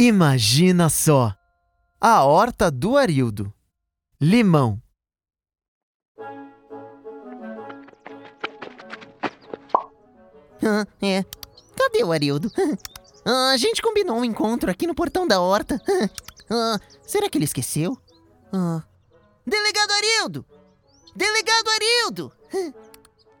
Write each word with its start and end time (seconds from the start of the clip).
Imagina 0.00 0.88
só! 0.88 1.30
A 2.00 2.24
horta 2.24 2.70
do 2.70 2.96
Arildo. 2.96 3.52
Limão. 4.18 4.80
Ah, 10.62 10.86
é. 11.02 11.22
Cadê 11.76 12.02
o 12.02 12.12
Arildo? 12.12 12.50
Ah, 13.26 13.50
a 13.50 13.58
gente 13.58 13.82
combinou 13.82 14.16
um 14.16 14.24
encontro 14.24 14.70
aqui 14.70 14.86
no 14.86 14.94
portão 14.94 15.28
da 15.28 15.38
horta. 15.38 15.78
Ah, 16.48 16.80
será 17.02 17.28
que 17.28 17.36
ele 17.36 17.44
esqueceu? 17.44 17.94
Ah. 18.50 18.82
Delegado 19.46 19.90
Arildo! 19.92 20.46
Delegado 21.14 21.68
Arildo! 21.68 22.32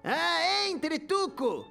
Ah, 0.04 0.66
entre, 0.68 0.98
Tuco! 0.98 1.64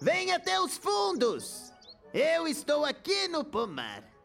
Vem 0.00 0.32
até 0.32 0.60
os 0.60 0.76
fundos! 0.76 1.72
Eu 2.14 2.46
estou 2.46 2.84
aqui 2.84 3.26
no 3.26 3.44
pomar. 3.44 4.15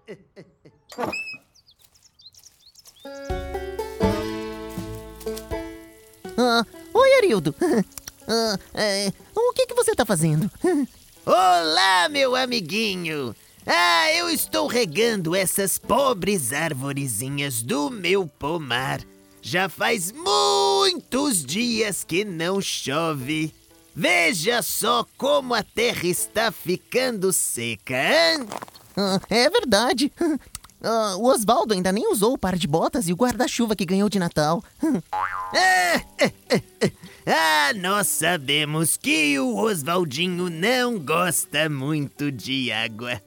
Ah, 6.37 6.65
oi, 6.93 7.13
Arildo. 7.17 7.55
Ah, 8.33 8.57
é, 8.75 9.11
o 9.35 9.51
que, 9.51 9.65
que 9.65 9.73
você 9.73 9.93
tá 9.93 10.05
fazendo? 10.05 10.49
Olá, 11.25 12.07
meu 12.07 12.33
amiguinho! 12.33 13.35
Ah, 13.65 14.13
eu 14.13 14.29
estou 14.29 14.67
regando 14.67 15.35
essas 15.35 15.77
pobres 15.77 16.53
arvorezinhas 16.53 17.61
do 17.61 17.89
meu 17.89 18.25
pomar. 18.25 19.01
Já 19.41 19.67
faz 19.67 20.13
muitos 20.13 21.43
dias 21.43 22.05
que 22.05 22.23
não 22.23 22.61
chove. 22.61 23.53
Veja 23.93 24.61
só 24.61 25.05
como 25.17 25.53
a 25.53 25.63
terra 25.63 26.07
está 26.07 26.51
ficando 26.51 27.33
seca, 27.33 27.95
hein? 27.95 28.47
É 29.29 29.49
verdade. 29.49 30.11
Ah, 30.83 31.15
o 31.15 31.25
Osvaldo 31.27 31.75
ainda 31.75 31.91
nem 31.91 32.11
usou 32.11 32.33
o 32.33 32.37
par 32.39 32.55
de 32.57 32.65
botas 32.65 33.07
e 33.07 33.13
o 33.13 33.15
guarda-chuva 33.15 33.75
que 33.75 33.85
ganhou 33.85 34.09
de 34.09 34.17
Natal. 34.17 34.63
Ah, 37.23 37.71
nós 37.75 38.07
sabemos 38.07 38.97
que 38.97 39.37
o 39.39 39.57
Oswaldinho 39.57 40.49
não 40.49 40.97
gosta 40.97 41.69
muito 41.69 42.31
de 42.31 42.71
água. 42.71 43.21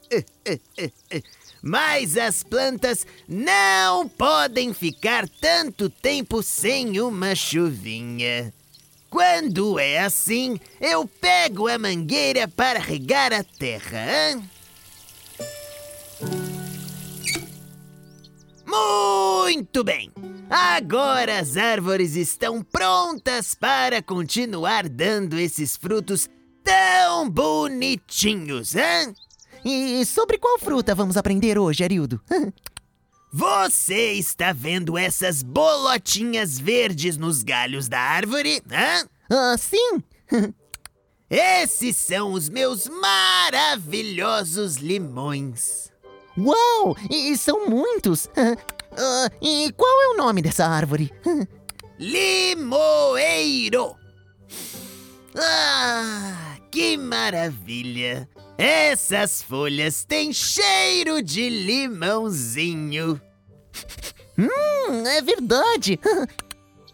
Mas 1.63 2.17
as 2.17 2.43
plantas 2.43 3.07
não 3.29 4.09
podem 4.09 4.75
ficar 4.75 5.29
tanto 5.29 5.89
tempo 5.89 6.43
sem 6.43 7.01
uma 7.01 7.37
chuvinha. 7.37 8.53
Quando 9.09 9.79
é 9.79 10.01
assim, 10.01 10.59
eu 10.81 11.07
pego 11.07 11.69
a 11.69 11.79
mangueira 11.79 12.49
para 12.49 12.81
regar 12.81 13.33
a 13.33 13.45
terra. 13.45 14.33
hein? 14.33 14.51
Muito 19.43 19.85
bem! 19.85 20.11
Agora 20.51 21.39
as 21.39 21.57
árvores 21.57 22.17
estão 22.17 22.63
prontas 22.63 23.55
para 23.55 24.03
continuar 24.03 24.89
dando 24.89 25.39
esses 25.39 25.77
frutos 25.77 26.29
tão 26.63 27.29
bonitinhos, 27.29 28.75
hein? 28.75 29.15
E 29.65 30.05
sobre 30.05 30.39
qual 30.39 30.59
fruta 30.59 30.95
vamos 30.95 31.17
aprender 31.17 31.59
hoje, 31.59 31.83
Arildo? 31.85 32.21
Você 33.33 34.13
está 34.13 34.53
vendo 34.53 34.97
essas 34.97 35.43
bolotinhas 35.43 36.59
verdes 36.59 37.17
nos 37.17 37.43
galhos 37.43 37.89
da 37.89 37.99
árvore? 37.99 38.63
Hã? 38.71 39.09
Ah, 39.29 39.57
sim. 39.59 40.03
Esses 41.29 41.97
são 41.97 42.33
os 42.33 42.49
meus 42.49 42.87
maravilhosos 42.87 44.77
limões. 44.77 45.91
Uau! 46.37 46.97
E, 47.11 47.37
são 47.37 47.67
muitos. 47.69 48.29
Ah, 48.97 49.29
e 49.43 49.73
qual 49.73 50.03
é 50.03 50.07
o 50.11 50.17
nome 50.17 50.41
dessa 50.41 50.67
árvore? 50.67 51.13
Limoeiro! 51.99 53.97
Ah, 55.37 56.57
que 56.71 56.97
maravilha! 56.97 58.29
Essas 58.57 59.43
folhas 59.43 60.05
têm 60.05 60.33
cheiro 60.33 61.21
de 61.21 61.49
limãozinho. 61.49 63.21
Hum, 64.37 65.07
é 65.07 65.23
verdade. 65.23 65.99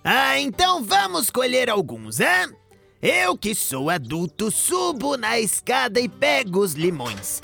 Ah, 0.04 0.38
então 0.38 0.82
vamos 0.84 1.30
colher 1.30 1.70
alguns, 1.70 2.20
hein? 2.20 2.54
Eu 3.00 3.36
que 3.36 3.54
sou 3.54 3.88
adulto 3.88 4.50
subo 4.50 5.16
na 5.16 5.40
escada 5.40 5.98
e 5.98 6.06
pego 6.06 6.60
os 6.60 6.74
limões. 6.74 7.40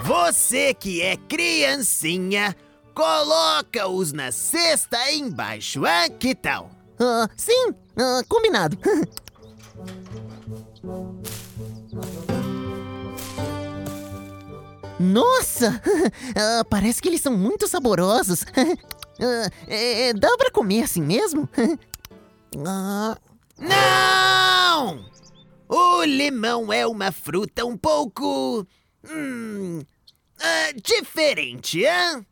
Você 0.00 0.74
que 0.74 1.00
é 1.02 1.16
criancinha, 1.16 2.54
coloca-os 2.94 4.12
na 4.12 4.30
cesta 4.30 5.10
embaixo, 5.10 5.86
hein? 5.86 6.10
Que 6.18 6.34
tal? 6.34 6.70
Ah, 6.98 7.28
sim, 7.36 7.74
ah, 7.98 8.22
combinado. 8.28 8.78
Nossa! 14.98 15.80
Ah, 16.38 16.64
parece 16.68 17.00
que 17.00 17.08
eles 17.08 17.20
são 17.20 17.36
muito 17.36 17.66
saborosos. 17.68 18.44
Ah, 19.18 19.48
é, 19.66 20.12
dá 20.12 20.36
pra 20.36 20.50
comer 20.50 20.82
assim 20.82 21.00
mesmo? 21.00 21.48
Ah, 22.66 23.16
Não! 23.58 25.06
O 25.66 26.04
limão 26.04 26.70
é 26.70 26.86
uma 26.86 27.10
fruta 27.10 27.64
um 27.64 27.78
pouco. 27.78 28.66
Hum. 29.10 29.82
ah, 30.40 30.72
diferente, 30.82 31.84
hein? 31.84 32.26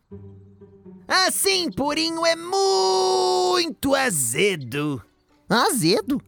Assim, 1.06 1.70
purinho 1.70 2.24
é 2.24 2.34
muito 2.34 3.94
azedo. 3.94 5.02
azedo? 5.48 6.20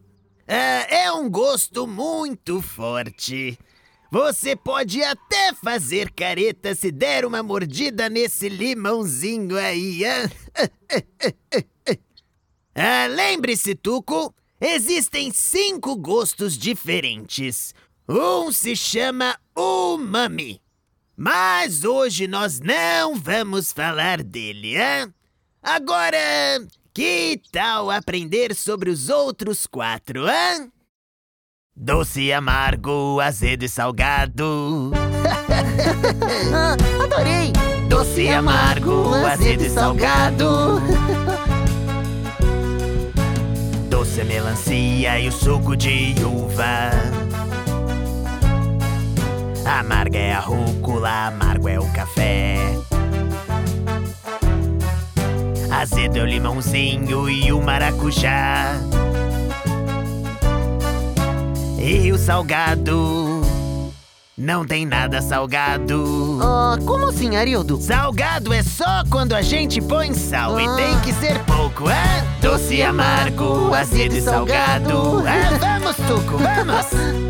Ah, 0.47 0.85
é 0.89 1.11
um 1.11 1.29
gosto 1.29 1.85
muito 1.87 2.61
forte. 2.61 3.57
Você 4.09 4.55
pode 4.55 5.03
até 5.03 5.53
fazer 5.53 6.11
careta 6.11 6.73
se 6.73 6.91
der 6.91 7.25
uma 7.25 7.43
mordida 7.43 8.07
nesse 8.07 8.47
limãozinho 8.47 9.57
aí. 9.57 10.03
hein? 10.05 10.29
Ah, 12.79 13.07
Lembre-se, 13.07 13.73
Tuco, 13.73 14.31
existem 14.61 15.31
cinco 15.31 15.95
gostos 15.95 16.55
diferentes. 16.55 17.73
Um 18.07 18.51
se 18.51 18.75
chama 18.75 19.35
umami. 19.57 20.61
Mas 21.15 21.83
hoje 21.83 22.27
nós 22.27 22.59
não 22.59 23.15
vamos 23.15 23.71
falar 23.71 24.21
dele, 24.21 24.77
hein? 24.77 25.11
Agora, 25.63 26.17
que 26.93 27.41
tal 27.51 27.89
aprender 27.89 28.53
sobre 28.53 28.91
os 28.91 29.09
outros 29.09 29.65
quatro, 29.65 30.27
hein? 30.29 30.71
Doce, 31.75 32.31
amargo, 32.31 33.19
azedo 33.19 33.65
e 33.65 33.69
salgado. 33.69 34.91
Ah, 36.53 36.75
adorei! 37.03 37.51
Doce, 37.87 38.27
amargo, 38.29 39.13
azedo 39.13 39.63
e 39.63 39.69
salgado. 39.69 40.81
Doce, 43.89 44.23
melancia 44.23 45.19
e 45.19 45.27
o 45.27 45.31
suco 45.31 45.75
de 45.75 46.15
uva. 46.23 47.16
Amarga 49.69 50.17
é 50.17 50.33
a 50.33 50.39
rúcula, 50.39 51.27
amargo 51.27 51.67
é 51.67 51.79
o 51.79 51.85
café. 51.91 52.55
Azedo 55.69 56.17
é 56.17 56.21
o 56.21 56.25
limãozinho 56.25 57.29
e 57.29 57.51
o 57.51 57.61
maracujá. 57.61 58.75
E 61.79 62.11
o 62.11 62.17
salgado 62.17 63.41
não 64.37 64.65
tem 64.65 64.85
nada 64.85 65.21
salgado. 65.21 66.39
Ah, 66.41 66.77
como 66.85 67.07
assim, 67.09 67.35
Arildo? 67.35 67.77
Salgado 67.79 68.53
é 68.53 68.63
só 68.63 69.03
quando 69.09 69.33
a 69.33 69.41
gente 69.41 69.81
põe 69.81 70.13
sal 70.13 70.59
e 70.59 70.65
Ah. 70.65 70.75
tem 70.75 70.99
que 71.01 71.13
ser 71.13 71.39
pouco, 71.43 71.89
é? 71.89 72.23
Doce, 72.41 72.81
amargo, 72.81 73.73
azedo 73.73 74.15
e 74.15 74.21
salgado. 74.21 75.23
É, 75.27 75.57
vamos, 75.57 75.95
Tuco, 75.97 76.37
vamos! 76.37 76.87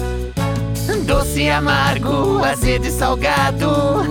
Doce, 1.37 1.51
amargo, 1.51 2.43
azedo 2.43 2.87
e 2.87 2.91
salgado. 2.91 3.69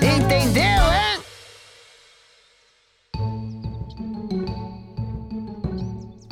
Entendeu, 0.00 0.62
é? 0.62 1.18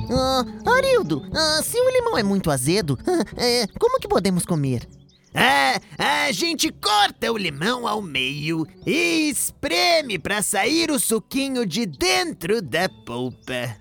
Ah, 0.09 0.45
Arildo, 0.77 1.29
ah, 1.35 1.61
se 1.65 1.81
o 1.81 1.91
limão 1.91 2.17
é 2.17 2.23
muito 2.23 2.49
azedo, 2.49 2.97
ah, 3.09 3.25
é, 3.37 3.67
como 3.77 3.99
que 3.99 4.07
podemos 4.07 4.47
comer? 4.47 4.89
É, 5.35 5.81
a 5.99 6.31
gente 6.31 6.71
corta 6.71 7.33
o 7.33 7.37
limão 7.37 7.89
ao 7.89 8.01
meio 8.01 8.65
e 8.87 9.31
espreme 9.31 10.17
para 10.17 10.43
sair 10.43 10.93
o 10.93 11.01
suquinho 11.01 11.67
de 11.67 11.87
dentro 11.87 12.63
da 12.63 12.89
polpa. 12.89 13.77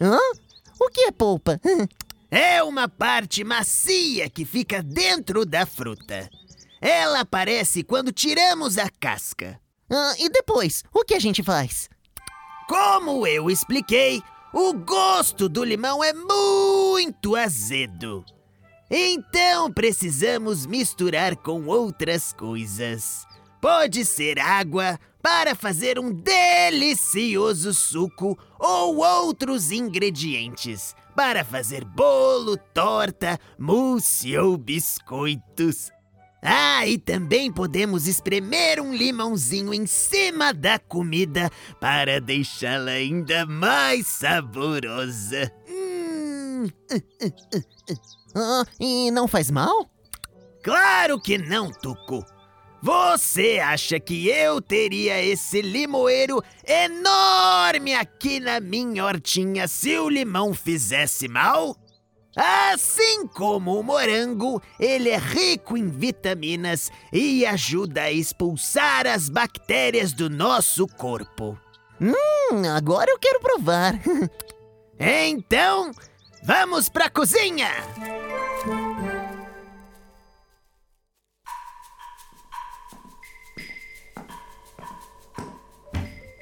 Hã? 0.00 0.16
O 0.80 0.88
que 0.90 1.00
é 1.00 1.10
polpa? 1.10 1.60
É 2.30 2.62
uma 2.62 2.88
parte 2.88 3.42
macia 3.42 4.28
que 4.28 4.44
fica 4.44 4.82
dentro 4.82 5.46
da 5.46 5.64
fruta. 5.64 6.28
Ela 6.80 7.20
aparece 7.20 7.82
quando 7.82 8.12
tiramos 8.12 8.76
a 8.76 8.88
casca. 8.90 9.58
Ah, 9.90 10.12
e 10.18 10.28
depois, 10.28 10.84
o 10.92 11.04
que 11.04 11.14
a 11.14 11.18
gente 11.18 11.42
faz? 11.42 11.88
Como 12.68 13.26
eu 13.26 13.50
expliquei, 13.50 14.22
o 14.52 14.74
gosto 14.74 15.48
do 15.48 15.64
limão 15.64 16.04
é 16.04 16.12
muito 16.12 17.34
azedo. 17.34 18.22
Então 18.90 19.72
precisamos 19.72 20.66
misturar 20.66 21.34
com 21.34 21.64
outras 21.66 22.34
coisas. 22.34 23.26
Pode 23.58 24.04
ser 24.04 24.38
água 24.38 25.00
para 25.22 25.54
fazer 25.54 25.98
um 25.98 26.12
delicioso 26.12 27.72
suco 27.72 28.38
ou 28.58 28.98
outros 28.98 29.72
ingredientes 29.72 30.94
para 31.18 31.44
fazer 31.44 31.84
bolo, 31.84 32.56
torta, 32.72 33.40
mousse 33.58 34.38
ou 34.38 34.56
biscoitos. 34.56 35.90
Ah, 36.40 36.86
e 36.86 36.96
também 36.96 37.50
podemos 37.50 38.06
espremer 38.06 38.80
um 38.80 38.94
limãozinho 38.94 39.74
em 39.74 39.84
cima 39.84 40.54
da 40.54 40.78
comida 40.78 41.50
para 41.80 42.20
deixá-la 42.20 42.92
ainda 42.92 43.44
mais 43.44 44.06
saborosa. 44.06 45.52
Hum. 45.68 46.68
Ah, 48.36 48.64
e 48.78 49.10
não 49.10 49.26
faz 49.26 49.50
mal? 49.50 49.90
Claro 50.62 51.20
que 51.20 51.36
não, 51.36 51.72
Tuco. 51.72 52.24
Você 52.80 53.58
acha 53.62 53.98
que 53.98 54.28
eu 54.28 54.60
teria 54.62 55.20
esse 55.22 55.60
limoeiro 55.60 56.42
enorme 56.64 57.94
aqui 57.94 58.38
na 58.38 58.60
minha 58.60 59.04
hortinha 59.04 59.66
se 59.66 59.98
o 59.98 60.08
limão 60.08 60.54
fizesse 60.54 61.26
mal? 61.26 61.76
Assim 62.36 63.26
como 63.26 63.80
o 63.80 63.82
morango, 63.82 64.62
ele 64.78 65.08
é 65.08 65.16
rico 65.18 65.76
em 65.76 65.88
vitaminas 65.88 66.88
e 67.12 67.44
ajuda 67.44 68.02
a 68.02 68.12
expulsar 68.12 69.08
as 69.08 69.28
bactérias 69.28 70.12
do 70.12 70.30
nosso 70.30 70.86
corpo. 70.86 71.58
Hum, 72.00 72.62
agora 72.76 73.10
eu 73.10 73.18
quero 73.18 73.40
provar. 73.40 73.94
Então, 75.00 75.92
vamos 76.42 76.88
pra 76.88 77.08
cozinha! 77.08 77.70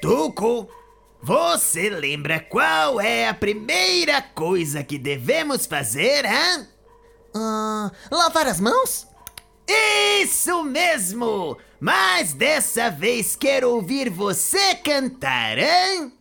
Tuco, 0.06 0.68
você 1.20 1.90
lembra 1.90 2.38
qual 2.38 3.00
é 3.00 3.26
a 3.26 3.34
primeira 3.34 4.22
coisa 4.22 4.84
que 4.84 4.98
devemos 4.98 5.66
fazer, 5.66 6.24
hein? 6.24 6.64
Ah, 7.34 7.90
lavar 8.08 8.46
as 8.46 8.60
mãos? 8.60 9.04
Isso 9.68 10.62
mesmo! 10.62 11.58
Mas 11.80 12.32
dessa 12.32 12.88
vez 12.88 13.34
quero 13.34 13.70
ouvir 13.70 14.08
você 14.08 14.76
cantar, 14.76 15.58
hein? 15.58 16.12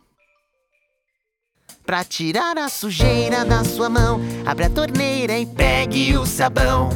Pra 1.84 2.02
tirar 2.02 2.58
a 2.58 2.68
sujeira 2.68 3.44
da 3.44 3.62
sua 3.62 3.88
mão, 3.88 4.20
abre 4.44 4.64
a 4.64 4.70
torneira 4.70 5.38
e 5.38 5.46
pegue 5.46 6.16
o 6.16 6.26
sabão. 6.26 6.90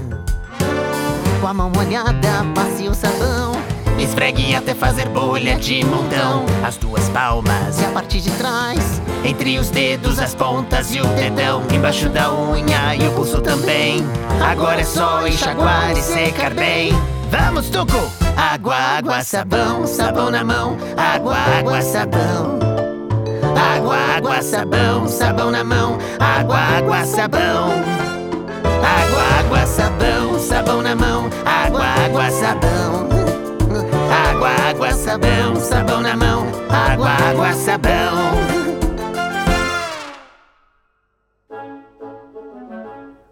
Com 1.41 1.47
a 1.47 1.55
mão 1.55 1.71
molhada, 1.71 2.45
passe 2.53 2.89
o 2.89 2.95
sabão. 2.95 3.80
Esfregue 4.01 4.55
até 4.55 4.75
fazer 4.75 5.07
bolha 5.11 5.57
de 5.57 5.85
montão. 5.85 6.47
As 6.65 6.79
duas 6.79 7.07
palmas. 7.11 7.79
E 7.79 7.85
a 7.85 7.89
parte 7.89 8.19
de 8.19 8.31
trás, 8.31 9.01
Entre 9.23 9.59
os 9.59 9.69
dedos, 9.69 10.19
as 10.19 10.35
pontas 10.35 10.95
e 10.95 11.01
o 11.03 11.07
dedão. 11.09 11.63
Embaixo 11.71 12.09
da 12.09 12.33
unha 12.33 12.95
e 12.97 13.07
o 13.07 13.13
pulso 13.13 13.43
também. 13.43 14.03
Agora 14.43 14.81
é 14.81 14.85
só 14.85 15.27
enxaguar 15.27 15.93
e 15.93 16.01
secar 16.01 16.55
bem. 16.55 16.93
Vamos, 17.31 17.69
Tuco! 17.69 18.11
Água, 18.37 18.75
água, 18.75 19.23
sabão, 19.23 19.87
sabão 19.87 20.31
na 20.31 20.43
mão. 20.43 20.79
Água, 20.97 21.37
água, 21.37 21.83
sabão. 21.83 22.59
Água, 23.55 23.97
água, 24.17 24.43
sabão, 24.43 25.07
sabão 25.07 25.51
na 25.51 25.63
mão. 25.63 25.99
Água, 26.19 26.57
água, 26.57 27.05
sabão. 27.05 27.71
Água, 28.65 29.23
água, 29.39 29.67
sabão, 29.67 30.39
sabão 30.39 30.81
na 30.81 30.97
mão. 30.97 31.29
Água, 31.45 31.85
água, 31.85 32.31
sabão 32.31 33.10
sabão, 35.01 35.57
sabão 35.57 36.01
na 36.03 36.15
mão 36.17 36.47
Água, 36.69 37.09
água, 37.09 37.53
sabão 37.55 37.91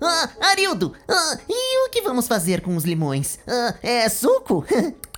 Ah, 0.01 0.31
Arildo, 0.41 0.95
ah, 1.09 1.39
e 1.49 1.87
o 1.87 1.91
que 1.91 2.01
vamos 2.01 2.27
fazer 2.27 2.63
com 2.63 2.75
os 2.77 2.85
limões? 2.85 3.39
Ah, 3.47 3.75
é 3.83 4.09
suco? 4.09 4.65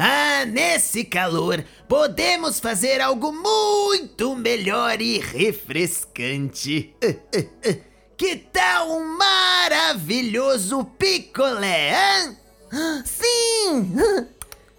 Ah, 0.00 0.44
nesse 0.46 1.02
calor, 1.02 1.64
podemos 1.88 2.60
fazer 2.60 3.00
algo 3.00 3.32
muito 3.32 4.36
melhor 4.36 5.00
e 5.00 5.18
refrescante. 5.18 6.94
Que 8.16 8.36
tal 8.36 8.92
um 8.92 9.16
maravilhoso 9.16 10.84
picolé, 10.84 11.90
hein? 11.90 12.36
Sim! 13.04 13.96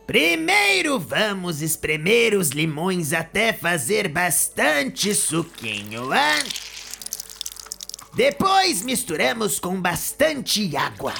Primeiro 0.10 0.98
vamos 0.98 1.62
espremer 1.62 2.34
os 2.34 2.50
limões 2.50 3.14
até 3.14 3.54
fazer 3.54 4.08
bastante 4.08 5.14
suquinho, 5.14 6.12
hein? 6.12 6.44
Depois 8.16 8.82
misturamos 8.82 9.60
com 9.60 9.80
bastante 9.80 10.76
água. 10.76 11.14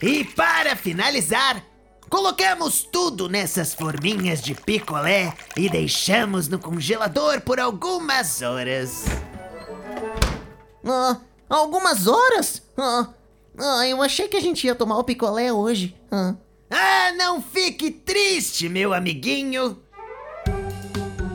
E 0.00 0.24
para 0.24 0.74
finalizar, 0.74 1.62
colocamos 2.08 2.84
tudo 2.84 3.28
nessas 3.28 3.74
forminhas 3.74 4.40
de 4.40 4.54
picolé 4.54 5.34
e 5.54 5.68
deixamos 5.68 6.48
no 6.48 6.58
congelador 6.58 7.42
por 7.42 7.60
algumas 7.60 8.40
horas. 8.40 9.04
Ah, 10.86 11.20
algumas 11.50 12.06
horas? 12.06 12.62
Ah, 12.78 13.10
ah, 13.58 13.86
eu 13.86 14.00
achei 14.00 14.26
que 14.26 14.38
a 14.38 14.40
gente 14.40 14.66
ia 14.66 14.74
tomar 14.74 14.96
o 14.96 15.04
picolé 15.04 15.52
hoje. 15.52 15.94
Ah. 16.10 16.34
Ah, 16.74 17.12
não 17.12 17.42
fique 17.42 17.90
triste, 17.90 18.66
meu 18.66 18.94
amiguinho. 18.94 19.78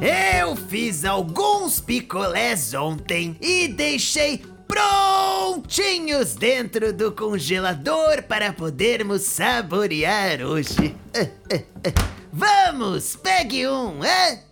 Eu 0.01 0.55
fiz 0.55 1.05
alguns 1.05 1.79
picolés 1.79 2.73
ontem 2.73 3.37
e 3.39 3.67
deixei 3.67 4.43
prontinhos 4.67 6.33
dentro 6.33 6.91
do 6.91 7.11
congelador 7.11 8.23
para 8.23 8.51
podermos 8.51 9.21
saborear 9.21 10.41
hoje. 10.41 10.95
Vamos, 12.33 13.15
pegue 13.15 13.67
um, 13.67 14.03
é? 14.03 14.43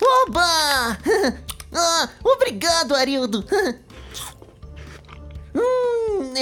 Oba! 0.00 0.98
Ah, 1.74 2.06
obrigado, 2.22 2.94
Arildo! 2.94 3.42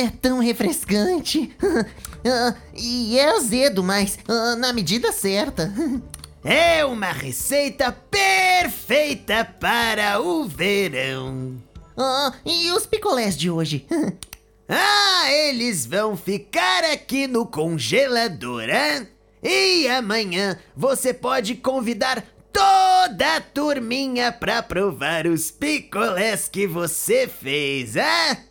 É 0.01 0.09
tão 0.09 0.39
refrescante! 0.39 1.55
Ah, 2.23 2.55
e 2.75 3.19
é 3.19 3.31
azedo, 3.31 3.83
mas 3.83 4.19
ah, 4.29 4.55
na 4.55 4.75
medida 4.75 5.11
certa. 5.11 5.73
É 6.45 6.85
uma 6.85 7.13
receita 7.13 7.93
perfeita 8.11 9.43
para 9.59 10.21
o 10.21 10.45
verão. 10.47 11.57
Ah, 11.97 12.35
e 12.45 12.71
os 12.73 12.85
picolés 12.85 13.37
de 13.37 13.51
hoje? 13.51 13.87
Ah, 14.69 15.33
eles 15.33 15.85
vão 15.87 16.17
ficar 16.17 16.85
aqui 16.85 17.27
no 17.27 17.45
congelador, 17.45 18.69
hein? 18.69 19.09
E 19.43 19.89
amanhã 19.89 20.59
você 20.77 21.13
pode 21.13 21.57
convidar 21.57 22.23
toda 22.53 23.37
a 23.37 23.41
turminha 23.41 24.31
pra 24.31 24.63
provar 24.63 25.27
os 25.27 25.51
picolés 25.51 26.49
que 26.49 26.67
você 26.67 27.27
fez, 27.27 27.97
hein? 27.97 28.50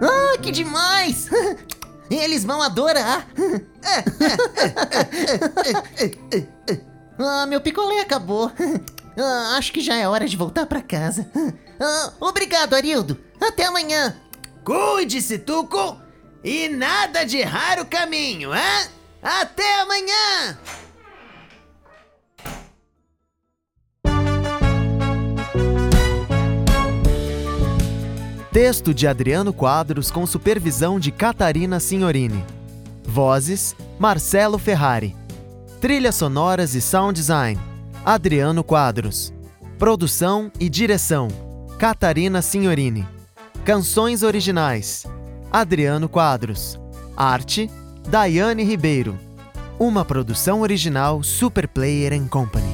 Ah, 0.00 0.38
que 0.40 0.50
demais! 0.50 1.28
Eles 2.10 2.44
vão 2.44 2.62
adorar! 2.62 3.26
ah, 7.18 7.46
meu 7.46 7.60
picolé 7.60 8.00
acabou. 8.00 8.50
Ah, 9.18 9.54
acho 9.56 9.72
que 9.72 9.80
já 9.80 9.96
é 9.96 10.06
hora 10.06 10.28
de 10.28 10.36
voltar 10.36 10.66
pra 10.66 10.82
casa. 10.82 11.26
Ah, 11.80 12.12
obrigado, 12.20 12.74
Arildo. 12.74 13.18
Até 13.40 13.64
amanhã. 13.64 14.14
Cuide-se, 14.62 15.38
Tuco! 15.38 15.96
E 16.44 16.68
nada 16.68 17.24
de 17.24 17.40
raro 17.40 17.86
caminho, 17.86 18.54
hein? 18.54 18.88
Até 19.22 19.80
amanhã! 19.80 20.58
Texto 28.56 28.94
de 28.94 29.06
Adriano 29.06 29.52
Quadros 29.52 30.10
com 30.10 30.26
supervisão 30.26 30.98
de 30.98 31.12
Catarina 31.12 31.78
Signorini. 31.78 32.42
Vozes: 33.04 33.76
Marcelo 33.98 34.58
Ferrari. 34.58 35.14
Trilhas 35.78 36.14
sonoras 36.14 36.74
e 36.74 36.80
sound 36.80 37.20
design: 37.20 37.60
Adriano 38.02 38.64
Quadros. 38.64 39.30
Produção 39.78 40.50
e 40.58 40.70
direção: 40.70 41.28
Catarina 41.78 42.40
Signorini. 42.40 43.06
Canções 43.62 44.22
originais: 44.22 45.04
Adriano 45.52 46.08
Quadros. 46.08 46.80
Arte: 47.14 47.70
Daiane 48.08 48.64
Ribeiro. 48.64 49.18
Uma 49.78 50.02
produção 50.02 50.62
original 50.62 51.22
Super 51.22 51.68
Player 51.68 52.18
Company. 52.30 52.65